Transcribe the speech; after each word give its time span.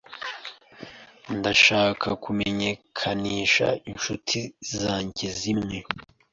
Ndashaka 1.37 2.07
kumenyekanisha 2.23 3.67
inshuti 3.91 4.39
zanjye 4.79 5.27
zimwe 5.39 5.77